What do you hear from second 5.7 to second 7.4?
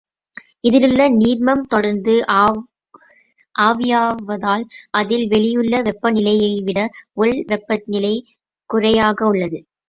வெப்ப நிலையைவிட உள்